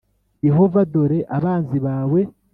[0.47, 2.19] Yehova dore abanzi bawe